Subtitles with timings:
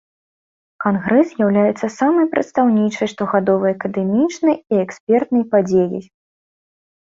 [0.83, 6.03] Кангрэс з'яўляецца самай прадстаўнічай штогадовай акадэмічнай і экспертнай падзеяй.